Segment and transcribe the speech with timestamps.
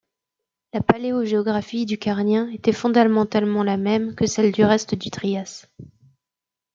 [0.73, 5.67] La paléogéographie du Carnien était fondamentalement la même que celle du reste du Trias.